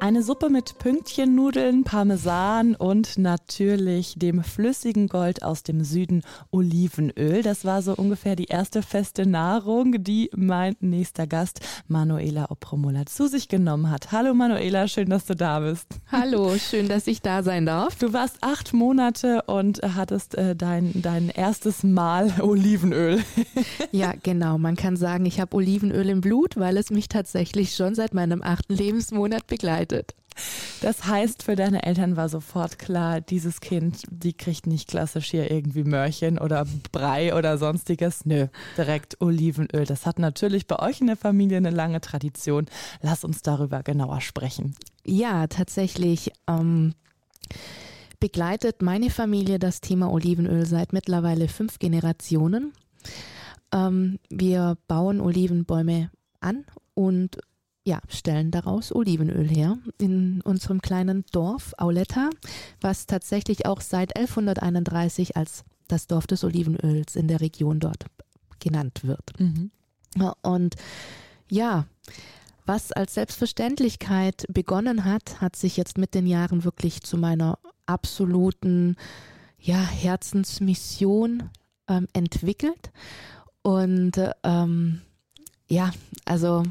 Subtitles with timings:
[0.00, 6.22] Eine Suppe mit Pünktchennudeln, Parmesan und natürlich dem flüssigen Gold aus dem Süden
[6.52, 7.42] Olivenöl.
[7.42, 13.26] Das war so ungefähr die erste feste Nahrung, die mein nächster Gast Manuela Opromola zu
[13.26, 14.12] sich genommen hat.
[14.12, 15.88] Hallo Manuela, schön, dass du da bist.
[16.12, 17.96] Hallo, schön, dass ich da sein darf.
[17.96, 23.24] Du warst acht Monate und hattest äh, dein, dein erstes Mal Olivenöl.
[23.90, 24.58] ja, genau.
[24.58, 28.42] Man kann sagen, ich habe Olivenöl im Blut, weil es mich tatsächlich schon seit meinem
[28.44, 30.14] achten Lebensmonat begleitet vorbereitet.
[30.82, 35.50] Das heißt, für deine Eltern war sofort klar, dieses Kind, die kriegt nicht klassisch hier
[35.50, 38.24] irgendwie Mörchen oder Brei oder sonstiges.
[38.24, 39.84] Nö, direkt Olivenöl.
[39.84, 42.66] Das hat natürlich bei euch in der Familie eine lange Tradition.
[43.02, 44.76] Lass uns darüber genauer sprechen.
[45.04, 46.30] Ja, tatsächlich.
[46.46, 46.94] Ähm
[48.20, 52.72] begleitet meine Familie das Thema Olivenöl seit mittlerweile fünf Generationen.
[53.72, 56.64] Ähm, wir bauen Olivenbäume an
[56.94, 57.38] und
[57.88, 62.28] ja, stellen daraus Olivenöl her in unserem kleinen Dorf Auletta,
[62.82, 68.04] was tatsächlich auch seit 1131 als das Dorf des Olivenöls in der Region dort
[68.60, 69.40] genannt wird.
[69.40, 69.70] Mhm.
[70.42, 70.74] Und
[71.50, 71.86] ja,
[72.66, 78.96] was als Selbstverständlichkeit begonnen hat, hat sich jetzt mit den Jahren wirklich zu meiner absoluten
[79.58, 81.48] ja, Herzensmission
[81.88, 82.90] ähm, entwickelt.
[83.62, 85.00] Und ähm,
[85.68, 85.90] ja,
[86.26, 86.64] also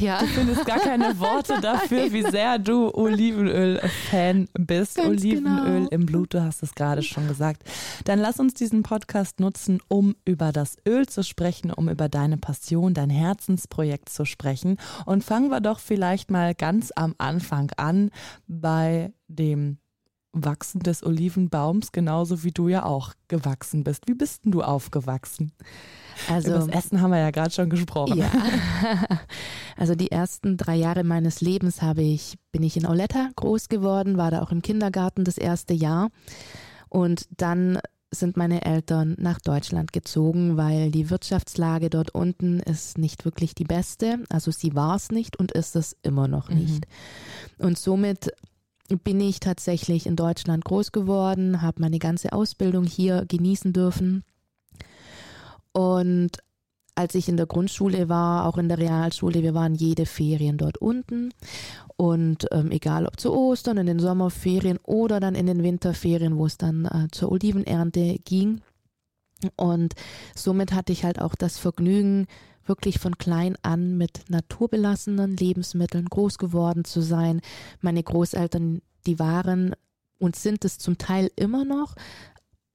[0.00, 0.20] ja.
[0.20, 4.96] Du findest gar keine Worte dafür, wie sehr du Olivenöl-Fan bist.
[4.96, 5.88] Ganz Olivenöl genau.
[5.90, 7.62] im Blut, du hast es gerade schon gesagt.
[8.04, 12.36] Dann lass uns diesen Podcast nutzen, um über das Öl zu sprechen, um über deine
[12.36, 14.78] Passion, dein Herzensprojekt zu sprechen.
[15.06, 18.10] Und fangen wir doch vielleicht mal ganz am Anfang an
[18.46, 19.78] bei dem
[20.32, 24.06] Wachsen des Olivenbaums, genauso wie du ja auch gewachsen bist.
[24.06, 25.52] Wie bist denn du aufgewachsen?
[26.28, 28.18] Also, Über das Essen haben wir ja gerade schon gesprochen.
[28.18, 28.30] Ja.
[29.76, 34.18] Also die ersten drei Jahre meines Lebens habe ich, bin ich in Auletta groß geworden,
[34.18, 36.10] war da auch im Kindergarten das erste Jahr.
[36.90, 37.78] Und dann
[38.10, 43.64] sind meine Eltern nach Deutschland gezogen, weil die Wirtschaftslage dort unten ist nicht wirklich die
[43.64, 44.24] beste.
[44.28, 46.56] Also sie war es nicht und ist es immer noch mhm.
[46.56, 46.86] nicht.
[47.58, 47.66] Mhm.
[47.66, 48.32] Und somit
[48.96, 54.24] bin ich tatsächlich in Deutschland groß geworden, habe meine ganze Ausbildung hier genießen dürfen
[55.72, 56.38] und
[56.94, 60.78] als ich in der Grundschule war, auch in der Realschule, wir waren jede Ferien dort
[60.78, 61.32] unten.
[61.96, 66.46] Und ähm, egal ob zu Ostern, in den Sommerferien oder dann in den Winterferien, wo
[66.46, 68.60] es dann äh, zur Olivenernte ging.
[69.56, 69.94] Und
[70.34, 72.26] somit hatte ich halt auch das Vergnügen,
[72.70, 77.40] wirklich von klein an mit naturbelassenen Lebensmitteln groß geworden zu sein.
[77.80, 79.74] Meine Großeltern, die waren
[80.18, 81.96] und sind es zum Teil immer noch,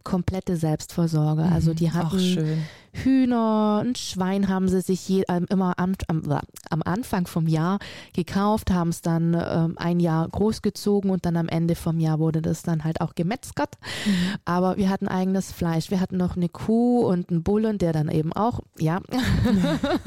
[0.06, 1.44] komplette Selbstversorge.
[1.44, 6.24] Also die hatten Hühner, ein Schwein haben sie sich je, äh, immer am, am,
[6.70, 7.80] am, Anfang vom Jahr
[8.14, 12.42] gekauft, haben es dann äh, ein Jahr großgezogen und dann am Ende vom Jahr wurde
[12.42, 13.76] das dann halt auch gemetzgert.
[14.06, 14.36] Mhm.
[14.46, 15.92] Aber wir hatten eigenes Fleisch.
[15.92, 19.02] Wir hatten noch eine Kuh und einen Bullen, der dann eben auch, ja,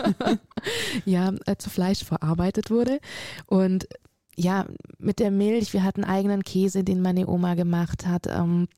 [1.05, 3.01] ja, äh, zu Fleisch verarbeitet wurde.
[3.47, 3.87] Und
[4.35, 4.67] ja,
[4.99, 8.29] mit der Milch, wir hatten eigenen Käse, den meine Oma gemacht hat.
[8.29, 8.69] Ähm,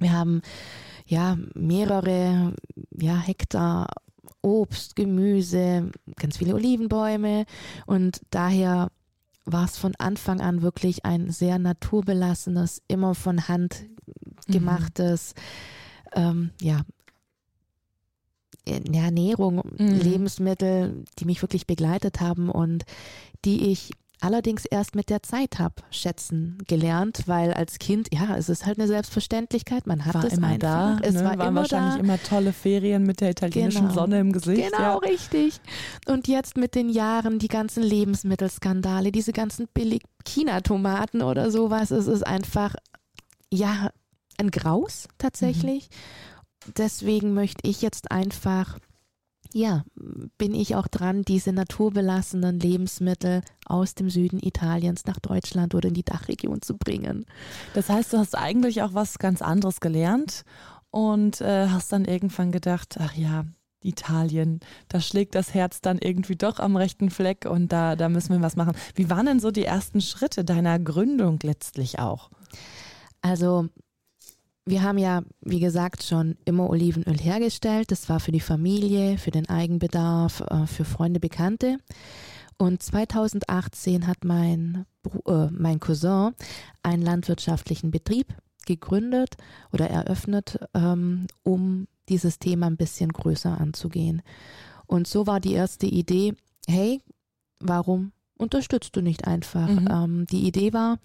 [0.00, 0.42] wir haben
[1.06, 2.54] ja mehrere
[2.98, 3.88] ja, Hektar
[4.42, 7.44] Obst, Gemüse, ganz viele Olivenbäume
[7.86, 8.90] und daher
[9.44, 13.84] war es von Anfang an wirklich ein sehr naturbelassenes, immer von Hand
[14.46, 15.34] gemachtes,
[16.14, 16.22] mhm.
[16.22, 16.80] ähm, ja,
[18.66, 19.98] Ernährung, mhm.
[19.98, 22.84] Lebensmittel, die mich wirklich begleitet haben und
[23.44, 28.48] die ich allerdings erst mit der Zeit habe schätzen gelernt, weil als Kind, ja, es
[28.48, 30.98] ist halt eine Selbstverständlichkeit, man hat war es immer einfach.
[30.98, 30.98] da.
[31.02, 31.24] Es ne?
[31.24, 32.00] war waren immer wahrscheinlich da.
[32.00, 33.94] immer tolle Ferien mit der italienischen genau.
[33.94, 34.70] Sonne im Gesicht.
[34.70, 34.96] Genau, ja.
[34.96, 35.60] richtig.
[36.06, 42.06] Und jetzt mit den Jahren die ganzen Lebensmittelskandale, diese ganzen billig China-Tomaten oder sowas, es
[42.06, 42.74] ist einfach,
[43.52, 43.90] ja,
[44.38, 45.88] ein Graus tatsächlich.
[45.90, 46.72] Mhm.
[46.76, 48.78] Deswegen möchte ich jetzt einfach
[49.52, 49.84] ja,
[50.38, 55.94] bin ich auch dran, diese naturbelassenen Lebensmittel aus dem Süden Italiens nach Deutschland oder in
[55.94, 57.26] die Dachregion zu bringen.
[57.74, 60.44] Das heißt, du hast eigentlich auch was ganz anderes gelernt
[60.90, 63.44] und äh, hast dann irgendwann gedacht, ach ja,
[63.82, 68.34] Italien, da schlägt das Herz dann irgendwie doch am rechten Fleck und da, da müssen
[68.34, 68.74] wir was machen.
[68.94, 72.30] Wie waren denn so die ersten Schritte deiner Gründung letztlich auch?
[73.22, 73.68] Also
[74.66, 77.90] wir haben ja, wie gesagt, schon immer Olivenöl hergestellt.
[77.90, 81.78] Das war für die Familie, für den Eigenbedarf, äh, für Freunde, Bekannte.
[82.58, 84.84] Und 2018 hat mein,
[85.26, 86.34] äh, mein Cousin
[86.82, 88.34] einen landwirtschaftlichen Betrieb
[88.66, 89.36] gegründet
[89.72, 94.22] oder eröffnet, ähm, um dieses Thema ein bisschen größer anzugehen.
[94.86, 96.34] Und so war die erste Idee,
[96.66, 97.00] hey,
[97.60, 99.68] warum unterstützt du nicht einfach?
[99.68, 99.88] Mhm.
[99.90, 100.98] Ähm, die Idee war,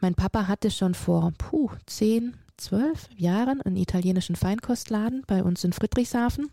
[0.00, 5.72] mein Papa hatte schon vor puh, zehn, zwölf Jahren einen italienischen Feinkostladen bei uns in
[5.72, 6.50] Friedrichshafen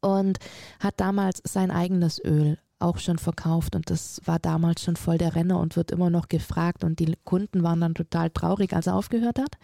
[0.00, 0.38] und
[0.78, 5.34] hat damals sein eigenes Öl auch schon verkauft und das war damals schon voll der
[5.36, 8.94] Renner und wird immer noch gefragt und die Kunden waren dann total traurig, als er
[8.94, 9.56] aufgehört hat.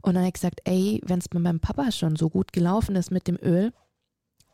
[0.00, 2.96] Und dann habe ich gesagt, ey, wenn es mit meinem Papa schon so gut gelaufen
[2.96, 3.72] ist mit dem Öl,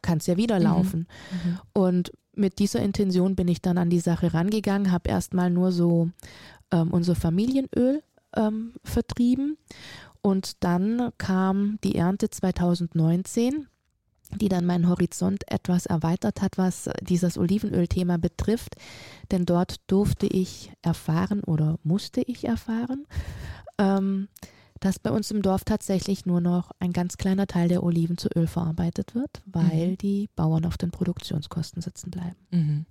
[0.03, 0.65] kann es ja wieder mhm.
[0.65, 1.07] laufen.
[1.45, 1.51] Mhm.
[1.51, 1.59] Mhm.
[1.73, 6.11] Und mit dieser Intention bin ich dann an die Sache rangegangen, habe erstmal nur so
[6.71, 8.03] ähm, unser Familienöl
[8.37, 9.57] ähm, vertrieben
[10.21, 13.69] und dann kam die Ernte 2019
[14.37, 18.75] die dann meinen Horizont etwas erweitert hat, was dieses Olivenöl-Thema betrifft.
[19.31, 23.07] Denn dort durfte ich erfahren oder musste ich erfahren,
[23.79, 24.29] ähm,
[24.81, 28.29] dass bei uns im Dorf tatsächlich nur noch ein ganz kleiner Teil der Oliven zu
[28.37, 29.99] Öl verarbeitet wird, weil mhm.
[29.99, 32.37] die Bauern auf den Produktionskosten sitzen bleiben.
[32.51, 32.87] Mhm.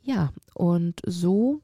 [0.00, 1.62] Ja, und so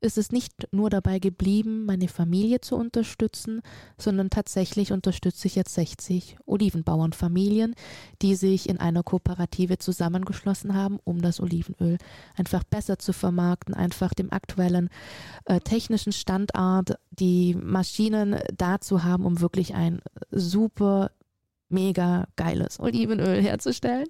[0.00, 3.62] ist es nicht nur dabei geblieben, meine Familie zu unterstützen,
[3.98, 7.74] sondern tatsächlich unterstütze ich jetzt 60 Olivenbauernfamilien,
[8.22, 11.98] die sich in einer Kooperative zusammengeschlossen haben, um das Olivenöl
[12.36, 14.88] einfach besser zu vermarkten, einfach dem aktuellen
[15.44, 20.00] äh, technischen Standort die Maschinen da zu haben, um wirklich ein
[20.30, 21.10] super
[21.70, 24.06] mega geiles Olivenöl herzustellen.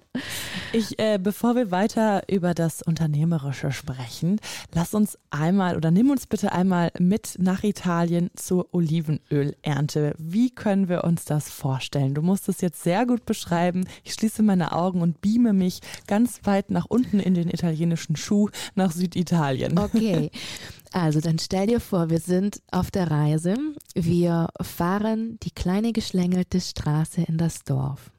[0.73, 4.39] Ich, äh, bevor wir weiter über das Unternehmerische sprechen,
[4.73, 10.15] lass uns einmal oder nimm uns bitte einmal mit nach Italien zur Olivenölernte.
[10.17, 12.13] Wie können wir uns das vorstellen?
[12.13, 13.85] Du musst es jetzt sehr gut beschreiben.
[14.03, 18.49] Ich schließe meine Augen und beame mich ganz weit nach unten in den italienischen Schuh
[18.75, 19.77] nach Süditalien.
[19.77, 20.31] Okay.
[20.93, 23.55] Also dann stell dir vor, wir sind auf der Reise.
[23.93, 28.11] Wir fahren die kleine geschlängelte Straße in das Dorf.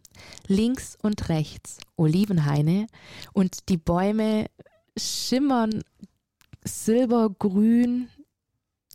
[0.46, 2.86] Links und rechts Olivenhaine
[3.32, 4.46] und die Bäume
[4.96, 5.82] schimmern
[6.64, 8.08] silbergrün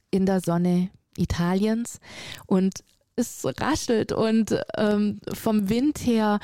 [0.09, 1.99] in der Sonne Italiens
[2.45, 2.83] und
[3.15, 6.39] es raschelt und ähm, vom Wind her,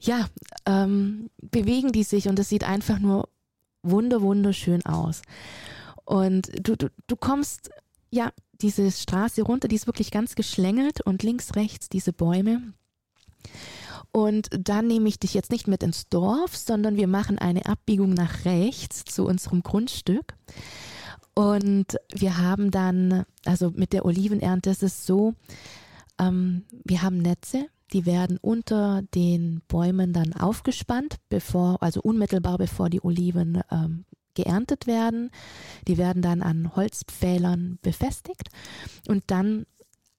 [0.00, 0.28] ja,
[0.66, 3.28] ähm, bewegen die sich und es sieht einfach nur
[3.82, 5.22] wunder wunderschön aus.
[6.10, 7.70] Und du, du, du kommst,
[8.10, 12.74] ja, diese Straße runter, die ist wirklich ganz geschlängelt und links, rechts diese Bäume.
[14.10, 18.12] Und dann nehme ich dich jetzt nicht mit ins Dorf, sondern wir machen eine Abbiegung
[18.12, 20.34] nach rechts zu unserem Grundstück.
[21.34, 25.34] Und wir haben dann, also mit der Olivenernte ist es so,
[26.18, 32.90] ähm, wir haben Netze, die werden unter den Bäumen dann aufgespannt, bevor, also unmittelbar bevor
[32.90, 35.30] die Oliven ähm, geerntet werden.
[35.88, 38.48] Die werden dann an Holzpfählern befestigt
[39.08, 39.66] und dann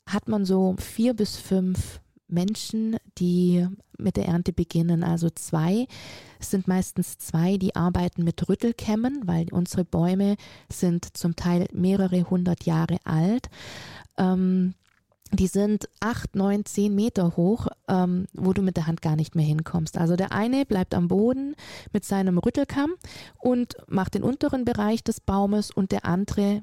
[0.08, 3.68] hat man so vier bis fünf Menschen, die
[3.98, 5.04] mit der Ernte beginnen.
[5.04, 5.88] Also zwei,
[6.40, 10.36] es sind meistens zwei, die arbeiten mit Rüttelkämmen, weil unsere Bäume
[10.72, 13.50] sind zum Teil mehrere hundert Jahre alt.
[14.18, 14.74] Ähm,
[15.34, 19.36] die sind acht, neun, zehn Meter hoch, ähm, wo du mit der Hand gar nicht
[19.36, 19.98] mehr hinkommst.
[19.98, 21.56] Also der eine bleibt am Boden
[21.94, 22.94] mit seinem Rüttelkamm
[23.40, 26.62] und macht den unteren Bereich des Baumes und der andere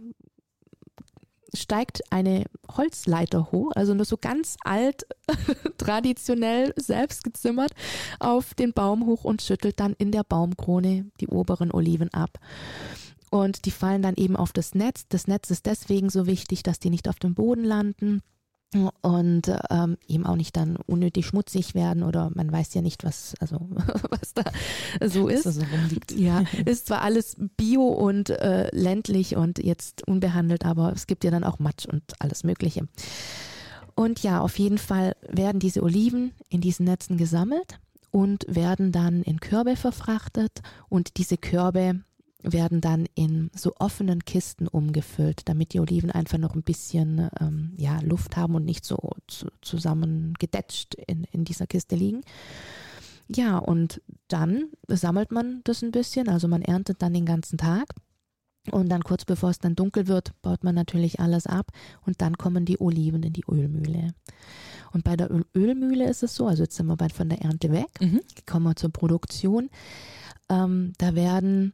[1.55, 5.07] steigt eine Holzleiter hoch, also nur so ganz alt,
[5.79, 7.73] traditionell selbst gezimmert,
[8.21, 12.39] auf den Baum hoch und schüttelt dann in der Baumkrone die oberen Oliven ab.
[13.31, 15.05] Und die fallen dann eben auf das Netz.
[15.09, 18.23] Das Netz ist deswegen so wichtig, dass die nicht auf dem Boden landen
[19.01, 23.35] und ähm, eben auch nicht dann unnötig schmutzig werden oder man weiß ja nicht, was,
[23.41, 23.57] also,
[24.11, 24.45] was da
[25.07, 25.45] so ist.
[25.45, 25.63] So.
[26.15, 31.31] Ja, ist zwar alles bio und äh, ländlich und jetzt unbehandelt, aber es gibt ja
[31.31, 32.87] dann auch Matsch und alles Mögliche.
[33.95, 39.23] Und ja, auf jeden Fall werden diese Oliven in diesen Netzen gesammelt und werden dann
[39.23, 42.01] in Körbe verfrachtet und diese Körbe
[42.43, 47.73] werden dann in so offenen Kisten umgefüllt, damit die Oliven einfach noch ein bisschen ähm,
[47.77, 52.23] ja, Luft haben und nicht so zu, zusammengedetscht in, in dieser Kiste liegen.
[53.29, 57.89] Ja, und dann sammelt man das ein bisschen, also man erntet dann den ganzen Tag.
[58.71, 61.71] Und dann kurz bevor es dann dunkel wird, baut man natürlich alles ab
[62.05, 64.13] und dann kommen die Oliven in die Ölmühle.
[64.93, 67.41] Und bei der Öl Ölmühle ist es so, also jetzt sind wir bald von der
[67.41, 68.21] Ernte weg, mhm.
[68.47, 69.71] kommen wir zur Produktion.
[70.51, 71.73] Ähm, da werden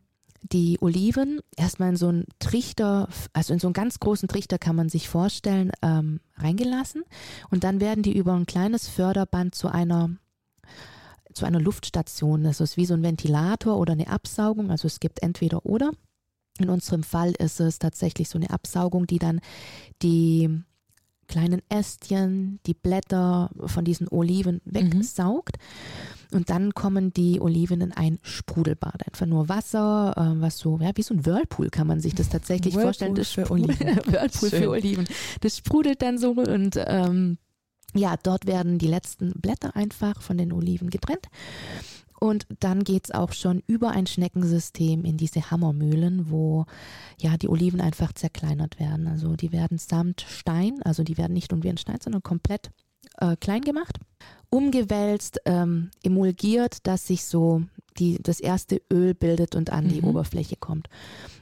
[0.52, 4.76] die Oliven erstmal in so einen Trichter, also in so einen ganz großen Trichter kann
[4.76, 7.02] man sich vorstellen, ähm, reingelassen.
[7.50, 10.10] Und dann werden die über ein kleines Förderband zu einer
[11.32, 12.44] zu einer Luftstation.
[12.44, 14.70] Das ist wie so ein Ventilator oder eine Absaugung.
[14.70, 15.90] Also es gibt entweder oder.
[16.60, 19.40] In unserem Fall ist es tatsächlich so eine Absaugung, die dann
[20.02, 20.62] die
[21.24, 24.74] kleinen Ästchen, die Blätter von diesen Oliven mhm.
[24.74, 25.56] wegsaugt.
[25.58, 26.36] Mhm.
[26.36, 29.06] Und dann kommen die Oliven in ein Sprudelbad.
[29.06, 32.28] Einfach nur Wasser, äh, was so, ja, wie so ein Whirlpool kann man sich das
[32.28, 33.14] tatsächlich Whirlpool vorstellen.
[33.14, 33.76] Das für Oliven.
[34.06, 35.06] Whirlpool für Oliven.
[35.42, 37.38] Das sprudelt dann so und ähm,
[37.94, 41.28] ja, dort werden die letzten Blätter einfach von den Oliven getrennt.
[42.24, 46.64] Und dann geht es auch schon über ein Schneckensystem in diese Hammermühlen, wo
[47.20, 49.08] ja die Oliven einfach zerkleinert werden.
[49.08, 52.70] Also die werden samt Stein, also die werden nicht nur wie ein Stein, sondern komplett
[53.18, 53.98] äh, klein gemacht,
[54.48, 57.64] umgewälzt, ähm, emulgiert, dass sich so
[57.98, 59.88] die, das erste Öl bildet und an mhm.
[59.90, 60.88] die Oberfläche kommt.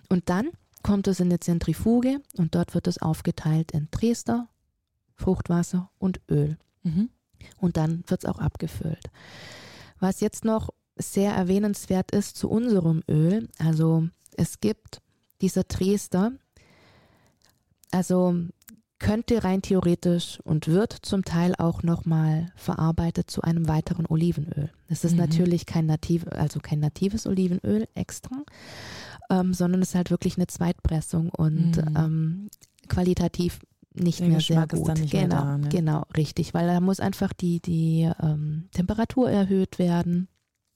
[0.09, 0.49] Und dann
[0.83, 4.49] kommt es in eine Zentrifuge und dort wird es aufgeteilt in Dresder,
[5.15, 6.59] Fruchtwasser und Öl.
[6.83, 7.09] Mhm.
[7.59, 9.11] Und dann wird es auch abgefüllt.
[10.03, 15.01] Was jetzt noch sehr erwähnenswert ist zu unserem Öl, also es gibt
[15.41, 16.33] dieser Dresder,
[17.93, 18.35] also
[18.99, 24.73] könnte rein theoretisch und wird zum Teil auch nochmal verarbeitet zu einem weiteren Olivenöl.
[24.89, 25.19] Es ist mhm.
[25.19, 28.43] natürlich kein nativ, also kein natives Olivenöl extra,
[29.31, 31.97] ähm, sondern es ist halt wirklich eine Zweitpressung und mhm.
[31.97, 32.51] ähm,
[32.89, 33.61] qualitativ
[33.95, 35.11] nicht Der mehr Geschmack sehr gut.
[35.11, 35.69] genau, da, ne?
[35.69, 40.29] genau, richtig, weil da muss einfach die, die ähm, Temperatur erhöht werden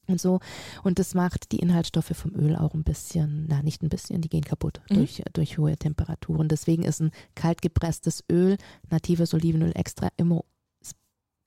[0.07, 0.41] und so.
[0.83, 4.29] Und das macht die Inhaltsstoffe vom Öl auch ein bisschen, na nicht ein bisschen, die
[4.29, 4.97] gehen kaputt mhm.
[4.97, 6.49] durch, durch hohe Temperaturen.
[6.49, 8.57] Deswegen ist ein kalt gepresstes Öl,
[8.91, 10.45] natives Olivenöl extra immer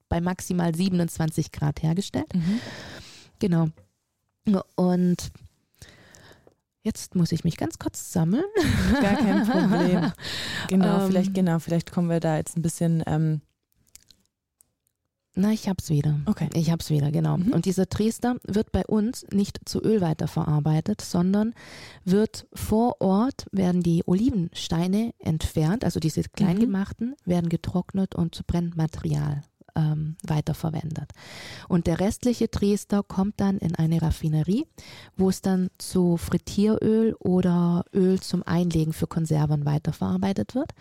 [0.09, 2.33] bei maximal 27 Grad hergestellt.
[2.33, 2.59] Mhm.
[3.38, 3.69] Genau.
[4.75, 5.31] Und
[6.81, 8.45] Jetzt muss ich mich ganz kurz sammeln.
[9.01, 10.12] Gar kein Problem.
[10.69, 13.03] Genau, ähm, vielleicht, genau, vielleicht kommen wir da jetzt ein bisschen.
[13.05, 13.41] Ähm
[15.36, 16.19] na, ich hab's wieder.
[16.25, 16.50] Okay.
[16.53, 17.38] Ich hab's wieder, genau.
[17.38, 17.53] Mhm.
[17.53, 21.53] Und dieser Dresder wird bei uns nicht zu Öl weiterverarbeitet, sondern
[22.03, 27.15] wird vor Ort werden die Olivensteine entfernt, also diese kleingemachten, mhm.
[27.29, 29.43] werden getrocknet und zu Brennmaterial
[29.75, 31.11] ähm, weiterverwendet.
[31.67, 34.65] Und der restliche Dresder kommt dann in eine Raffinerie,
[35.17, 40.71] wo es dann zu Frittieröl oder Öl zum Einlegen für Konserven weiterverarbeitet wird.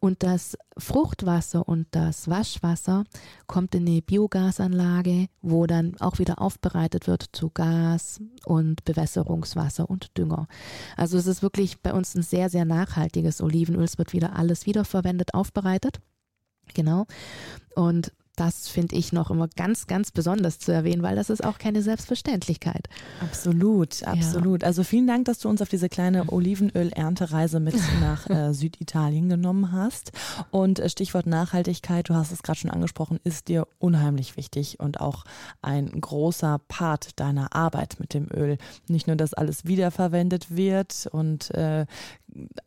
[0.00, 3.04] Und das Fruchtwasser und das Waschwasser
[3.46, 10.16] kommt in eine Biogasanlage, wo dann auch wieder aufbereitet wird zu Gas und Bewässerungswasser und
[10.16, 10.48] Dünger.
[10.96, 13.84] Also es ist wirklich bei uns ein sehr, sehr nachhaltiges Olivenöl.
[13.84, 16.00] Es wird wieder alles wiederverwendet, aufbereitet.
[16.74, 17.06] Genau.
[17.74, 21.58] Und das finde ich noch immer ganz, ganz besonders zu erwähnen, weil das ist auch
[21.58, 22.88] keine Selbstverständlichkeit.
[23.20, 24.62] Absolut, absolut.
[24.62, 24.68] Ja.
[24.68, 29.72] Also vielen Dank, dass du uns auf diese kleine Olivenöl-Erntereise mit nach äh, Süditalien genommen
[29.72, 30.12] hast.
[30.50, 35.00] Und äh, Stichwort Nachhaltigkeit, du hast es gerade schon angesprochen, ist dir unheimlich wichtig und
[35.00, 35.24] auch
[35.60, 38.56] ein großer Part deiner Arbeit mit dem Öl.
[38.88, 41.86] Nicht nur, dass alles wiederverwendet wird und äh,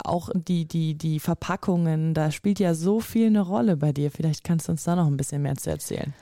[0.03, 4.11] auch die, die, die Verpackungen, da spielt ja so viel eine Rolle bei dir.
[4.11, 6.13] Vielleicht kannst du uns da noch ein bisschen mehr zu erzählen.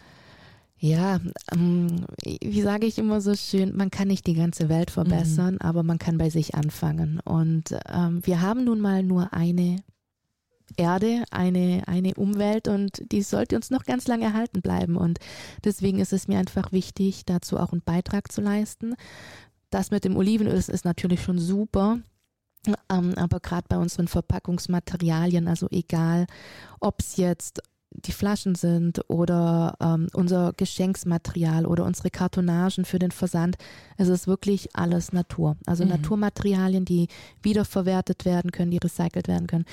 [0.78, 1.22] Ja,
[1.54, 5.62] ähm, wie sage ich immer so schön, man kann nicht die ganze Welt verbessern, mhm.
[5.62, 7.22] aber man kann bei sich anfangen.
[7.22, 9.78] Und ähm, wir haben nun mal nur eine
[10.76, 14.98] Erde, eine, eine Umwelt und die sollte uns noch ganz lange erhalten bleiben.
[14.98, 15.20] Und
[15.64, 18.96] deswegen ist es mir einfach wichtig, dazu auch einen Beitrag zu leisten.
[19.70, 22.00] Das mit dem Olivenöl ist natürlich schon super.
[22.90, 26.28] Ähm, aber gerade bei unseren Verpackungsmaterialien, also egal,
[26.80, 27.62] ob es jetzt
[27.96, 33.58] die Flaschen sind oder ähm, unser Geschenksmaterial oder unsere Kartonagen für den Versand,
[33.98, 35.58] es ist wirklich alles Natur.
[35.66, 35.92] Also mhm.
[35.92, 37.08] Naturmaterialien, die
[37.42, 39.66] wiederverwertet werden können, die recycelt werden können,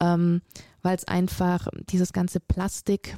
[0.00, 0.42] ähm,
[0.82, 3.16] weil es einfach dieses ganze Plastik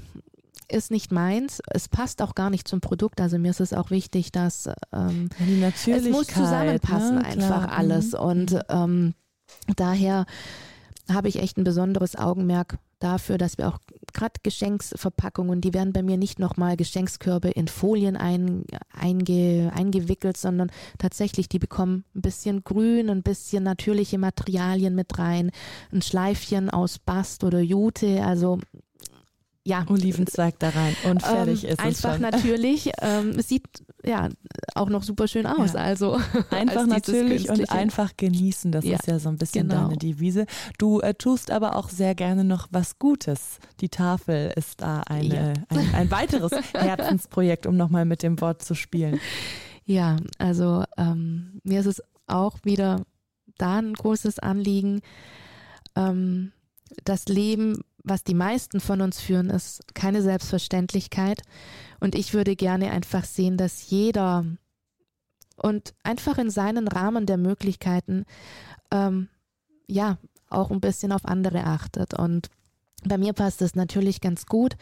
[0.71, 1.61] ist nicht meins.
[1.69, 3.21] Es passt auch gar nicht zum Produkt.
[3.21, 7.25] Also mir ist es auch wichtig, dass ähm, es muss zusammenpassen, ne?
[7.25, 7.79] einfach Klar.
[7.79, 8.13] alles.
[8.13, 8.19] Mhm.
[8.19, 9.15] Und ähm,
[9.77, 10.27] daher
[11.09, 13.79] habe ich echt ein besonderes Augenmerk dafür, dass wir auch
[14.13, 20.71] gerade Geschenksverpackungen, die werden bei mir nicht nochmal Geschenkskörbe in Folien ein, einge, eingewickelt, sondern
[20.99, 25.51] tatsächlich, die bekommen ein bisschen grün, ein bisschen natürliche Materialien mit rein,
[25.93, 28.59] ein Schleifchen aus Bast oder Jute, also
[29.67, 29.85] ja.
[29.89, 31.85] Olivenzweig da rein und fertig ähm, ist es.
[31.85, 32.91] Einfach natürlich.
[33.03, 33.67] Ähm, es sieht
[34.05, 34.29] ja
[34.77, 35.73] auch noch super schön aus.
[35.73, 35.81] Ja.
[35.81, 36.21] Also
[36.51, 38.71] einfach natürlich und einfach genießen.
[38.71, 38.95] Das ja.
[38.95, 39.83] ist ja so ein bisschen genau.
[39.83, 40.47] deine Devise.
[40.79, 43.59] Du äh, tust aber auch sehr gerne noch was Gutes.
[43.81, 45.53] Die Tafel ist da eine, ja.
[45.69, 49.19] ein, ein weiteres Herzensprojekt, um nochmal mit dem Wort zu spielen.
[49.85, 53.03] Ja, also ähm, mir ist es auch wieder
[53.59, 55.01] da ein großes Anliegen.
[55.97, 56.53] Ähm,
[57.05, 61.43] das Leben, was die meisten von uns führen, ist keine Selbstverständlichkeit.
[62.01, 64.47] Und ich würde gerne einfach sehen, dass jeder
[65.57, 68.25] und einfach in seinen Rahmen der Möglichkeiten
[68.91, 69.29] ähm,
[69.89, 72.15] ja auch ein bisschen auf andere achtet.
[72.15, 72.49] Und
[73.05, 74.77] bei mir passt es natürlich ganz gut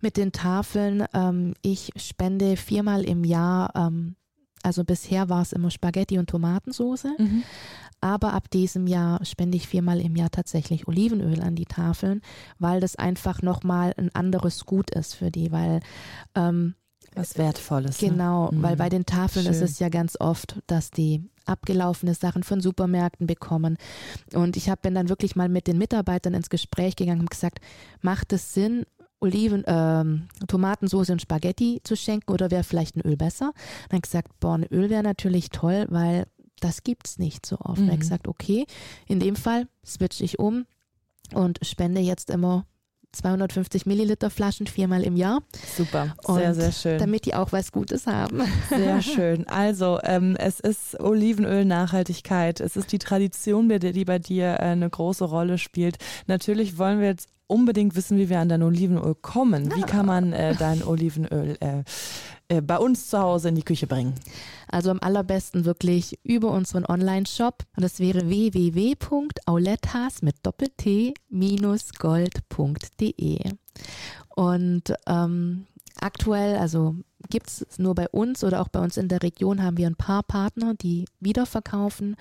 [0.00, 1.04] mit den Tafeln.
[1.12, 4.16] Ähm, ich spende viermal im Jahr, ähm,
[4.62, 7.08] also bisher war es immer Spaghetti und Tomatensauce.
[7.18, 7.42] Mhm.
[8.00, 12.22] Aber ab diesem Jahr spende ich viermal im Jahr tatsächlich Olivenöl an die Tafeln,
[12.58, 15.80] weil das einfach nochmal ein anderes Gut ist für die, weil
[16.34, 16.74] ähm,
[17.14, 18.00] was Wertvolles.
[18.00, 18.10] Ne?
[18.10, 18.62] Genau, ne?
[18.62, 19.54] weil bei den Tafeln Schön.
[19.54, 23.76] ist es ja ganz oft, dass die abgelaufene Sachen von Supermärkten bekommen.
[24.32, 27.60] Und ich hab, bin dann wirklich mal mit den Mitarbeitern ins Gespräch gegangen und gesagt,
[28.00, 28.86] macht es Sinn,
[29.20, 33.52] Oliven, ähm, Tomatensauce und Spaghetti zu schenken oder wäre vielleicht ein Öl besser?
[33.90, 36.26] Dann gesagt, boah, ein Öl wäre natürlich toll, weil
[36.60, 37.80] das gibt es nicht so oft.
[37.80, 37.88] Mhm.
[37.88, 38.66] Dann gesagt, okay,
[39.06, 40.66] in dem Fall switche ich um
[41.34, 42.66] und spende jetzt immer
[43.12, 45.42] 250 Milliliter Flaschen viermal im Jahr.
[45.76, 46.98] Super, sehr, und sehr schön.
[46.98, 48.42] Damit die auch was Gutes haben.
[48.68, 49.48] Sehr schön.
[49.48, 52.60] Also, ähm, es ist Olivenöl-Nachhaltigkeit.
[52.60, 55.98] Es ist die Tradition, die bei dir äh, eine große Rolle spielt.
[56.26, 59.74] Natürlich wollen wir jetzt unbedingt wissen, wie wir an dein Olivenöl kommen.
[59.74, 61.82] Wie kann man äh, dein Olivenöl äh,
[62.48, 64.14] äh, bei uns zu Hause in die Küche bringen?
[64.68, 67.64] Also am allerbesten wirklich über unseren Online-Shop.
[67.76, 73.40] Das wäre www.aulettas mit doppelt-gold.de.
[74.28, 75.66] Und ähm,
[76.00, 76.94] aktuell, also
[77.28, 79.96] gibt es nur bei uns oder auch bei uns in der Region, haben wir ein
[79.96, 82.16] paar Partner, die wiederverkaufen.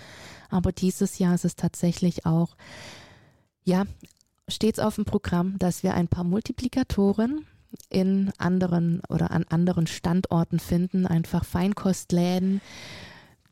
[0.49, 2.55] Aber dieses Jahr ist es tatsächlich auch,
[3.63, 3.85] ja,
[4.49, 7.45] stets auf dem Programm, dass wir ein paar Multiplikatoren
[7.89, 12.61] in anderen oder an anderen Standorten finden, einfach Feinkostläden,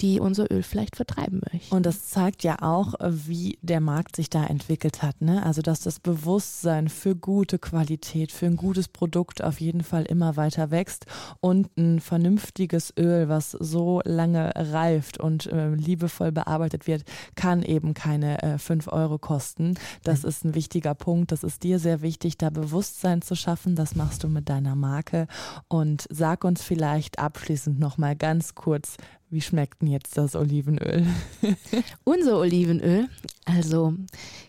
[0.01, 1.73] die unser Öl vielleicht vertreiben möchten.
[1.73, 5.21] Und das zeigt ja auch, wie der Markt sich da entwickelt hat.
[5.21, 5.43] Ne?
[5.43, 10.37] Also, dass das Bewusstsein für gute Qualität, für ein gutes Produkt auf jeden Fall immer
[10.37, 11.05] weiter wächst
[11.39, 17.03] und ein vernünftiges Öl, was so lange reift und äh, liebevoll bearbeitet wird,
[17.35, 19.75] kann eben keine äh, 5 Euro kosten.
[20.03, 20.29] Das mhm.
[20.29, 21.31] ist ein wichtiger Punkt.
[21.31, 23.75] Das ist dir sehr wichtig, da Bewusstsein zu schaffen.
[23.75, 25.27] Das machst du mit deiner Marke.
[25.67, 28.97] Und sag uns vielleicht abschließend nochmal ganz kurz,
[29.29, 31.05] wie schmeckt denn jetzt das Olivenöl?
[32.03, 33.09] Unser Olivenöl,
[33.45, 33.93] also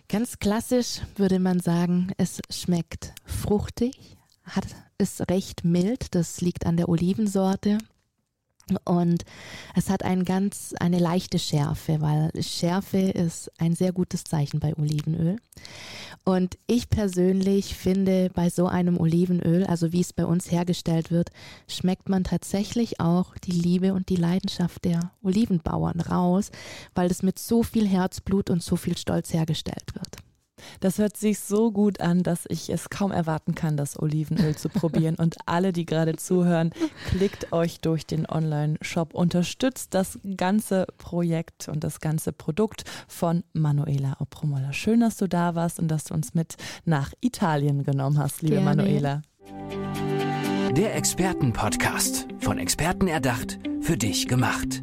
[0.09, 4.67] ganz klassisch würde man sagen, es schmeckt fruchtig, hat,
[4.99, 7.79] ist recht mild, das liegt an der Olivensorte.
[8.85, 9.25] Und
[9.75, 14.77] es hat ein ganz, eine leichte Schärfe, weil Schärfe ist ein sehr gutes Zeichen bei
[14.77, 15.37] Olivenöl.
[16.25, 21.31] Und ich persönlich finde, bei so einem Olivenöl, also wie es bei uns hergestellt wird,
[21.67, 26.51] schmeckt man tatsächlich auch die Liebe und die Leidenschaft der Olivenbauern raus,
[26.95, 30.28] weil es mit so viel Herzblut und so viel Stolz hergestellt wird.
[30.81, 34.69] Das hört sich so gut an, dass ich es kaum erwarten kann, das Olivenöl zu
[34.69, 35.17] probieren.
[35.17, 36.71] Und alle, die gerade zuhören,
[37.09, 44.17] klickt euch durch den Online-Shop, unterstützt das ganze Projekt und das ganze Produkt von Manuela
[44.21, 44.73] Opromola.
[44.73, 48.57] Schön, dass du da warst und dass du uns mit nach Italien genommen hast, liebe
[48.57, 48.77] Gerne.
[48.77, 49.23] Manuela.
[50.77, 54.83] Der Expertenpodcast, von Experten erdacht, für dich gemacht.